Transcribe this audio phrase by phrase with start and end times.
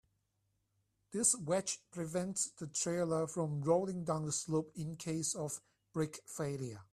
[1.11, 5.61] This wedge prevents the trailer from rolling down the slope in case of
[5.93, 6.81] brake failure.